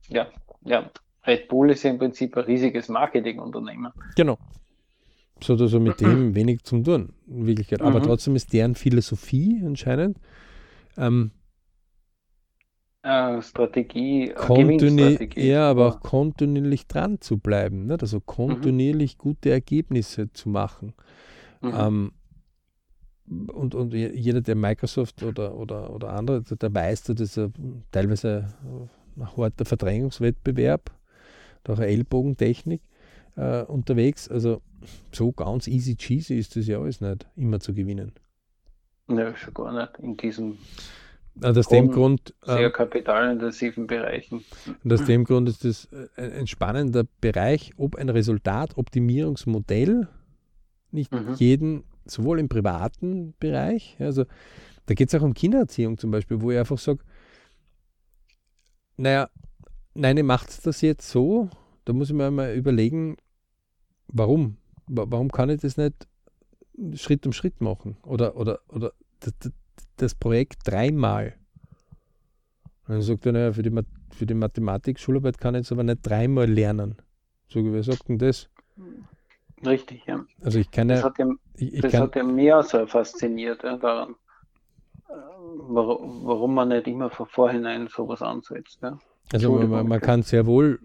[0.09, 0.27] ja,
[0.63, 0.91] ja,
[1.27, 3.93] Red Bull ist ja im Prinzip ein riesiges Marketingunternehmen.
[4.17, 4.39] Genau.
[5.41, 7.81] So hat also mit dem wenig zum tun, in Wirklichkeit.
[7.81, 8.05] Aber mhm.
[8.05, 10.19] trotzdem ist deren Philosophie anscheinend
[10.97, 11.31] ähm,
[13.03, 17.87] äh, Strategie, äh, kontinuierlich, ja, aber auch kontinuierlich dran zu bleiben.
[17.87, 18.03] Nicht?
[18.03, 19.19] Also kontinuierlich mhm.
[19.19, 20.95] gute Ergebnisse zu machen.
[21.61, 21.73] Mhm.
[21.77, 22.13] Ähm,
[23.53, 27.41] und, und jeder, der Microsoft oder, oder, oder andere, der weiß, das ist
[27.91, 28.49] teilweise
[29.17, 30.91] ein harter Verdrängungswettbewerb,
[31.65, 32.83] durch eine Ellbogentechnik
[33.37, 34.29] äh, unterwegs.
[34.29, 34.63] Also
[35.13, 38.13] so ganz easy cheesy ist das ja alles nicht, immer zu gewinnen.
[39.09, 40.59] Ja, schon gar nicht in diesem
[41.41, 44.45] also aus dem Grund, sehr ähm, kapitalintensiven Bereichen.
[44.85, 50.09] Und aus dem Grund ist das ein spannender Bereich, ob ein Resultatoptimierungsmodell
[50.91, 51.35] nicht mhm.
[51.39, 54.27] jeden, sowohl im privaten Bereich, also
[54.87, 56.99] da geht es auch um Kindererziehung zum Beispiel, wo ich einfach sage,
[58.97, 59.31] naja,
[59.95, 61.49] nein, ihr macht das jetzt so,
[61.85, 63.17] da muss ich mir mal überlegen,
[64.09, 64.57] warum?
[64.87, 66.07] Warum kann ich das nicht
[66.95, 67.97] Schritt um Schritt machen?
[68.03, 69.53] Oder, oder, oder das,
[69.97, 71.35] das Projekt dreimal.
[72.87, 73.71] Und dann sagt er, naja, für die,
[74.11, 76.97] für die Mathematik-Schularbeit kann ich jetzt aber nicht dreimal lernen.
[77.49, 78.49] So, wer sagt denn das?
[79.65, 80.25] Richtig, ja.
[80.43, 82.85] Also ich kann ja, das hat ja, ich, ich das kann, hat ja mehr so
[82.87, 84.17] fasziniert ja, daran,
[85.09, 88.81] äh, warum, warum man nicht immer von vorhinein sowas ansetzt.
[88.83, 88.99] Ja.
[89.33, 90.79] Also man, man, kann sehr wohl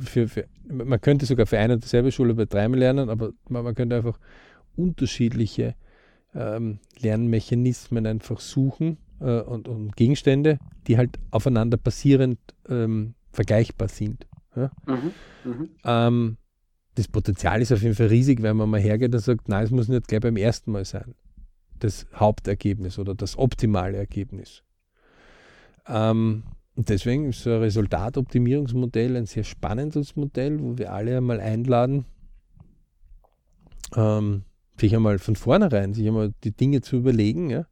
[0.00, 3.64] für, für, man könnte sogar für eine und dieselbe Schule bei dreimal lernen, aber man,
[3.64, 4.18] man könnte einfach
[4.76, 5.74] unterschiedliche
[6.34, 14.26] ähm, Lernmechanismen einfach suchen äh, und, und, Gegenstände, die halt aufeinander basierend ähm, vergleichbar sind.
[14.56, 14.70] Ja?
[14.86, 15.12] Mhm,
[15.44, 15.66] mh.
[15.84, 16.36] ähm,
[16.94, 19.70] das Potenzial ist auf jeden Fall riesig, wenn man mal hergeht und sagt, nein, es
[19.70, 21.14] muss nicht gleich beim ersten Mal sein.
[21.78, 24.62] Das Hauptergebnis oder das optimale Ergebnis.
[25.86, 26.44] Ähm,
[26.76, 32.06] deswegen ist so ein Resultatoptimierungsmodell ein sehr spannendes Modell, wo wir alle einmal einladen,
[33.94, 34.44] ähm,
[34.78, 37.66] sich einmal von vornherein, sich einmal die Dinge zu überlegen, ja.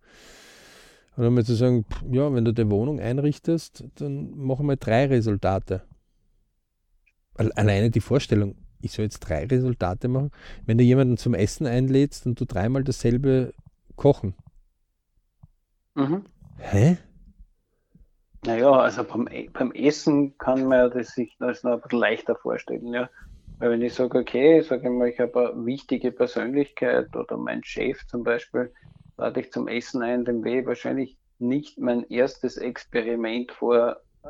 [1.16, 5.82] Und einmal zu sagen, ja, wenn du die Wohnung einrichtest, dann machen wir drei Resultate.
[7.34, 10.30] Alleine die Vorstellung, ich soll jetzt drei Resultate machen.
[10.66, 13.52] Wenn du jemanden zum Essen einlädst und du dreimal dasselbe
[13.96, 14.34] kochen.
[15.94, 16.24] Mhm.
[16.58, 16.98] Hä?
[18.44, 22.36] Naja, also beim, e-, beim Essen kann man das sich das noch ein bisschen leichter
[22.36, 23.10] vorstellen, ja.
[23.58, 27.62] Weil wenn ich sage, okay, sage ich mal, ich habe eine wichtige Persönlichkeit oder mein
[27.62, 28.72] Chef zum Beispiel,
[29.18, 34.28] lade ich zum Essen ein, dem will ich wahrscheinlich nicht mein erstes Experiment vor, äh,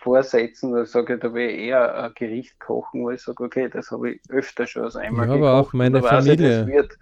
[0.00, 3.92] vorsetzen, sage ich, da will ich eher ein Gericht kochen, wo ich sage, okay, das
[3.92, 6.32] habe ich öfter schon als einmal ja, aber auch meine Familie.
[6.32, 6.98] Ich, das wird,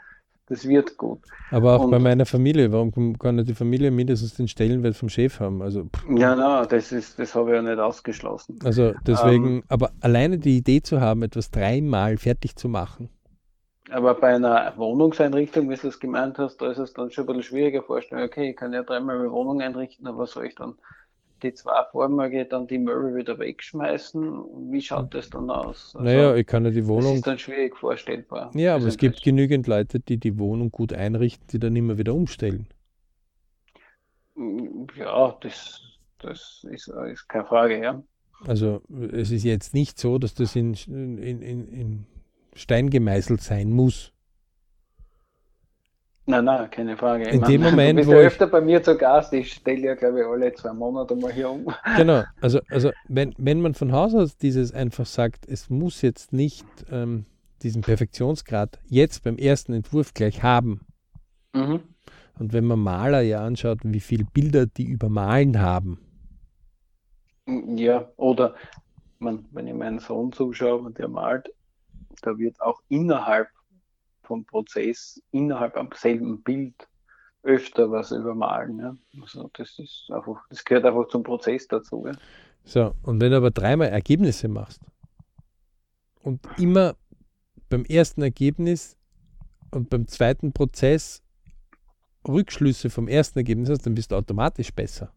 [0.51, 1.21] das wird gut.
[1.53, 5.09] Aber auch und, bei meiner Familie, warum kann nicht die Familie mindestens den Stellenwert vom
[5.09, 5.63] Chef haben?
[5.63, 8.59] Also, ja, na, das ist, das habe ich ja nicht ausgeschlossen.
[8.65, 13.11] Also deswegen, ähm, aber alleine die Idee zu haben, etwas dreimal fertig zu machen.
[13.91, 17.27] Aber bei einer Wohnungseinrichtung, wie du es gemeint hast, da ist es dann schon ein
[17.29, 18.25] bisschen schwieriger vorstellen.
[18.25, 20.75] Okay, ich kann ja dreimal eine Wohnung einrichten, aber was soll ich dann
[21.43, 24.73] die zwei Vormöge dann die Möbel wieder wegschmeißen.
[24.73, 25.95] Wie schaut das dann aus?
[25.95, 27.11] Also, naja, ich kann ja die Wohnung.
[27.11, 28.51] Das ist dann schwierig vorstellbar.
[28.55, 32.15] Ja, aber es gibt genügend Leute, die die Wohnung gut einrichten, die dann immer wieder
[32.15, 32.67] umstellen.
[34.97, 35.83] Ja, das,
[36.19, 38.03] das ist, ist keine Frage, ja.
[38.47, 38.81] Also
[39.13, 42.07] es ist jetzt nicht so, dass das in, in, in, in
[42.55, 44.13] Stein gemeißelt sein muss.
[46.31, 47.29] Nein, nein, keine Frage.
[47.29, 49.95] In dem Moment, du bist wo ja öfter bei mir zu Gast, ich stelle ja,
[49.95, 51.67] glaube ich, alle zwei Monate mal hier um.
[51.97, 56.33] Genau, also, also wenn, wenn man von Haus aus dieses einfach sagt, es muss jetzt
[56.33, 57.27] nicht ähm,
[57.63, 60.87] diesen Perfektionsgrad jetzt beim ersten Entwurf gleich haben.
[61.53, 61.81] Mhm.
[62.39, 65.99] Und wenn man Maler ja anschaut, wie viele Bilder die übermalen haben.
[67.47, 68.55] Ja, oder
[69.19, 71.53] man, wenn ich meinen Sohn zuschaue und der malt,
[72.23, 73.49] da wird auch innerhalb
[74.31, 76.87] vom Prozess innerhalb am selben Bild
[77.43, 78.79] öfter was übermalen.
[78.79, 78.97] Ja.
[79.21, 82.07] Also das ist einfach, das gehört einfach zum Prozess dazu.
[82.07, 82.13] Ja.
[82.63, 84.81] So, und wenn du aber dreimal Ergebnisse machst
[86.23, 86.95] und immer
[87.69, 88.97] beim ersten Ergebnis
[89.73, 91.25] und beim zweiten Prozess
[92.29, 95.13] Rückschlüsse vom ersten Ergebnis hast, dann bist du automatisch besser.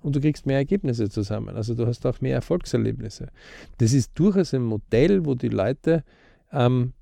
[0.00, 1.54] Und du kriegst mehr Ergebnisse zusammen.
[1.54, 3.28] Also du hast auch mehr Erfolgserlebnisse.
[3.78, 6.02] Das ist durchaus ein Modell, wo die Leute
[6.50, 6.92] ähm,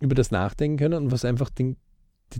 [0.00, 1.76] über das nachdenken können und was einfach den,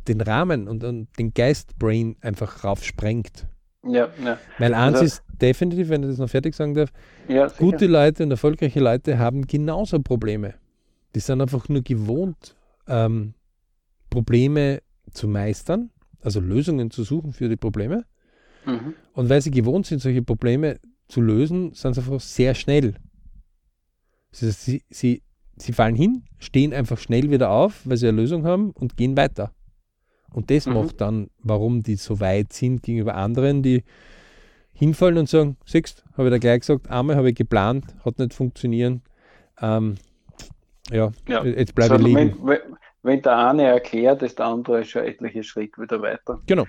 [0.09, 3.47] den Rahmen und, und den Geistbrain einfach raufsprengt.
[3.83, 4.39] Ja, ja.
[4.59, 6.91] Weil eins also, ist definitiv, wenn ich das noch fertig sagen darf,
[7.29, 10.55] ja, gute Leute und erfolgreiche Leute haben genauso Probleme.
[11.15, 13.35] Die sind einfach nur gewohnt, ähm,
[14.11, 18.05] Probleme zu meistern, also Lösungen zu suchen für die Probleme.
[18.67, 18.95] Mhm.
[19.15, 22.95] Und weil sie gewohnt sind, solche Probleme zu lösen, sind sie einfach sehr schnell.
[24.31, 25.23] Also sie, sie
[25.61, 29.17] sie fallen hin, stehen einfach schnell wieder auf, weil sie eine Lösung haben und gehen
[29.17, 29.53] weiter.
[30.33, 30.75] Und das mhm.
[30.75, 33.85] macht dann, warum die so weit sind gegenüber anderen, die
[34.73, 38.33] hinfallen und sagen, siehst, habe ich da gleich gesagt, einmal habe ich geplant, hat nicht
[38.33, 39.01] funktioniert.
[39.61, 39.97] Ähm,
[40.91, 42.37] ja, ja, jetzt bleibe ich liegen.
[42.43, 42.59] Wenn,
[43.03, 46.41] wenn der eine erklärt, ist der andere schon etliche Schritte wieder weiter.
[46.47, 46.67] Genau.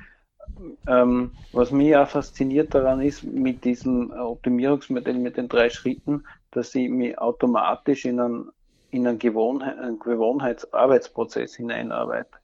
[0.87, 6.75] Ähm, was mich auch fasziniert daran ist, mit diesem Optimierungsmodell mit den drei Schritten, dass
[6.75, 8.49] ich mich automatisch in einen,
[8.91, 12.37] in einen, Gewohnheit, einen Gewohnheitsarbeitsprozess hineinarbeite.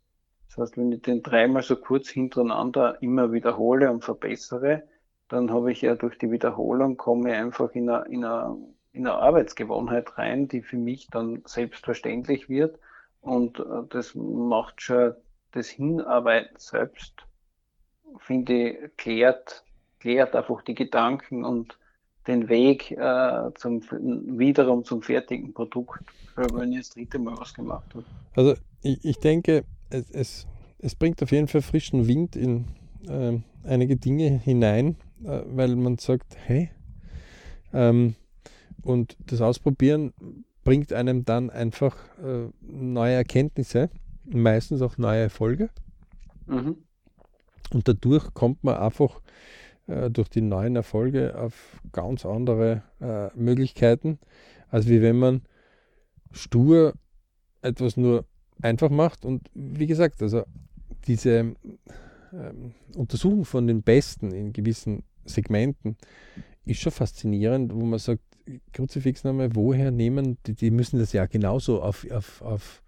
[0.47, 4.83] Das heißt, wenn ich den dreimal so kurz hintereinander immer wiederhole und verbessere,
[5.27, 8.57] dann habe ich ja durch die Wiederholung komme ich einfach in eine, in eine,
[8.93, 12.79] in eine Arbeitsgewohnheit rein, die für mich dann selbstverständlich wird.
[13.21, 15.15] Und äh, das macht schon
[15.51, 17.13] das Hinarbeiten selbst,
[18.19, 19.65] finde ich, klärt,
[19.99, 21.77] klärt einfach die Gedanken und
[22.27, 23.81] den Weg äh, zum,
[24.37, 26.03] wiederum zum fertigen Produkt,
[26.35, 28.05] wenn ich das dritte Mal was gemacht habe.
[28.35, 30.47] Also ich, ich denke, es, es,
[30.79, 32.65] es, bringt auf jeden Fall frischen Wind in
[33.07, 36.69] äh, einige Dinge hinein, äh, weil man sagt, hey,
[37.73, 38.15] ähm,
[38.81, 40.13] und das Ausprobieren
[40.63, 43.89] bringt einem dann einfach äh, neue Erkenntnisse,
[44.25, 45.69] meistens auch neue Erfolge.
[46.45, 46.77] Mhm.
[47.73, 49.21] Und dadurch kommt man einfach
[49.87, 54.19] äh, durch die neuen Erfolge auf ganz andere äh, Möglichkeiten,
[54.69, 55.41] als wie wenn man
[56.31, 56.93] stur
[57.61, 58.25] etwas nur
[58.61, 59.25] einfach macht.
[59.25, 60.43] Und wie gesagt, also
[61.07, 61.55] diese
[62.33, 65.97] ähm, Untersuchung von den Besten in gewissen Segmenten
[66.65, 68.21] ist schon faszinierend, wo man sagt,
[68.73, 72.83] Kruzifix nochmal, woher nehmen, die, die, müssen das ja genauso auf, auf, auf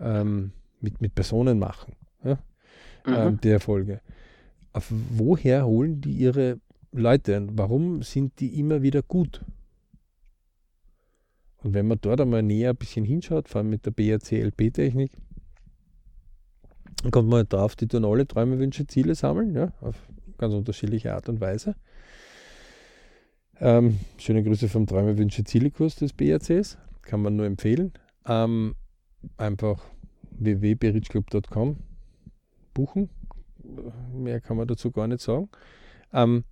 [0.00, 2.38] ähm, mit, mit Personen machen, ja?
[3.06, 3.14] mhm.
[3.14, 4.00] ähm, die Erfolge
[4.90, 6.60] woher holen die ihre
[6.92, 9.44] Leute und warum sind die immer wieder gut?
[11.62, 15.12] Und wenn man dort einmal näher ein bisschen hinschaut, vor allem mit der BRC-LP-Technik,
[17.02, 19.96] dann kommt man halt drauf, die tun alle Träume, Wünsche, Ziele sammeln, ja, auf
[20.36, 21.74] ganz unterschiedliche Art und Weise.
[23.60, 27.92] Ähm, schöne Grüße vom Träume, Wünsche, Ziele-Kurs des BRCs, kann man nur empfehlen.
[28.26, 28.74] Ähm,
[29.36, 29.84] einfach
[30.30, 31.76] www.berichclub.com
[32.72, 33.10] buchen,
[34.12, 35.48] mehr kann man dazu gar nicht sagen.
[36.12, 36.44] Ähm,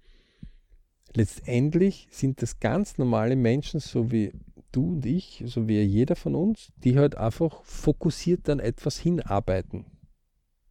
[1.14, 4.32] letztendlich sind das ganz normale Menschen, so wie
[4.72, 9.86] du und ich, so wie jeder von uns, die halt einfach fokussiert an etwas hinarbeiten.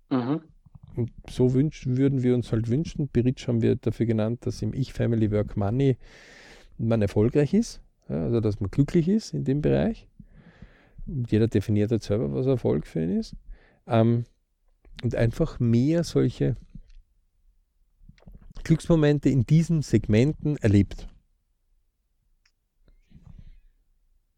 [0.10, 0.42] Mhm.
[0.96, 3.10] Und so wünschen, würden wir uns halt wünschen.
[3.12, 5.98] Beritsch haben wir dafür genannt, dass im Ich Family Work Money
[6.78, 10.08] man erfolgreich ist, ja, also dass man glücklich ist in dem Bereich.
[11.06, 13.36] Jeder definiert halt selber, was Erfolg für ihn ist.
[13.88, 14.26] Ähm,
[15.04, 16.56] und einfach mehr solche
[18.64, 21.08] Glücksmomente in diesen Segmenten erlebt.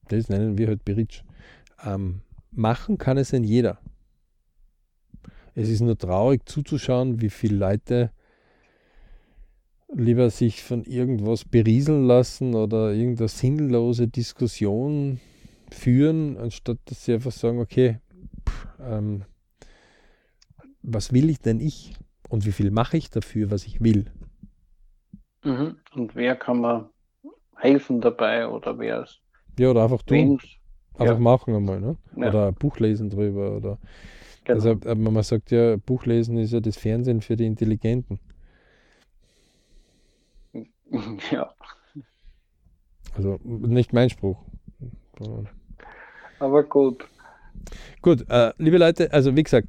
[0.09, 1.23] Das nennen wir halt Beritsch.
[1.83, 3.79] Ähm, machen kann es ein jeder.
[5.55, 8.11] Es ist nur traurig zuzuschauen, wie viele Leute
[9.93, 15.19] lieber sich von irgendwas berieseln lassen oder irgendeine sinnlose Diskussion
[15.71, 17.99] führen, anstatt dass sie einfach sagen, okay,
[18.47, 19.23] pff, ähm,
[20.81, 21.93] was will ich denn ich
[22.29, 24.05] und wie viel mache ich dafür, was ich will.
[25.43, 25.77] Mhm.
[25.93, 26.89] Und wer kann mir
[27.55, 29.21] helfen dabei oder wer ist.
[29.57, 30.39] Ja, oder einfach tun.
[30.93, 31.19] Einfach ja.
[31.19, 31.97] machen einmal, ne?
[32.15, 32.29] Ja.
[32.29, 33.55] Oder Buch lesen drüber.
[33.55, 33.77] Oder
[34.43, 34.55] genau.
[34.55, 38.19] Also äh, man sagt ja, Buchlesen ist ja das Fernsehen für die Intelligenten.
[41.31, 41.53] Ja.
[43.13, 44.41] Also nicht mein Spruch.
[46.39, 47.05] Aber gut.
[48.01, 49.67] Gut, äh, liebe Leute, also wie gesagt,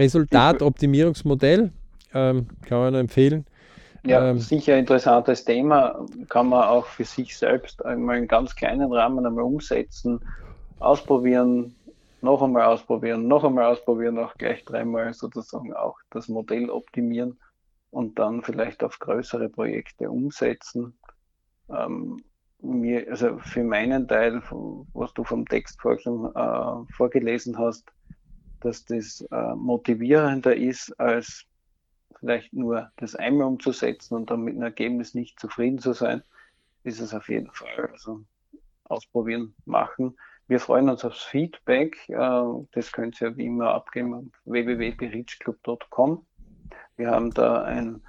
[0.00, 1.72] Resultatoptimierungsmodell
[2.14, 3.44] ähm, kann man empfehlen.
[4.04, 8.90] Ja, ähm, sicher interessantes Thema, kann man auch für sich selbst einmal in ganz kleinen
[8.90, 10.20] Rahmen einmal umsetzen,
[10.78, 11.74] ausprobieren,
[12.22, 17.38] noch einmal ausprobieren, noch einmal ausprobieren, auch gleich dreimal sozusagen auch das Modell optimieren
[17.90, 20.98] und dann vielleicht auf größere Projekte umsetzen.
[21.68, 22.22] Ähm,
[22.62, 24.42] mir, also für meinen Teil,
[24.94, 27.84] was du vom Text äh, vorgelesen hast,
[28.60, 31.44] dass das äh, motivierender ist, als
[32.18, 36.22] vielleicht nur das einmal umzusetzen und dann mit einem Ergebnis nicht zufrieden zu sein,
[36.84, 37.90] ist es auf jeden Fall.
[37.92, 38.22] Also
[38.84, 40.16] ausprobieren, machen.
[40.48, 42.08] Wir freuen uns aufs Feedback.
[42.08, 42.42] Äh,
[42.72, 46.26] das könnt ihr wie immer abgeben auf www.berichclub.com.
[46.96, 48.02] Wir haben da ein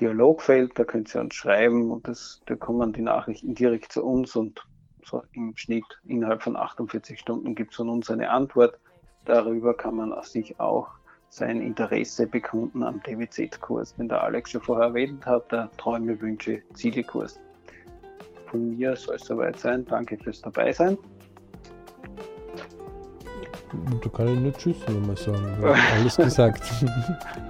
[0.00, 4.34] Dialogfeld, da könnt ihr uns schreiben und das, da kommen die Nachrichten direkt zu uns
[4.34, 4.66] und
[5.04, 8.78] so im Schnitt innerhalb von 48 Stunden gibt es von uns eine Antwort.
[9.24, 10.88] Darüber kann man sich auch
[11.30, 16.62] sein Interesse bekunden am DWZ-Kurs, den der Alex schon vorher erwähnt hat, der Träume, Wünsche,
[16.74, 17.40] Ziele-Kurs.
[18.46, 19.84] Von mir soll es soweit sein.
[19.86, 20.96] Danke fürs Dabeisein.
[24.02, 25.64] Da kann ich nur Tschüss nochmal sagen.
[25.64, 26.62] Alles gesagt.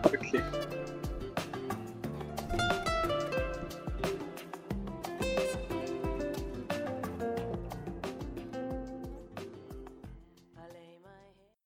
[0.04, 0.40] okay.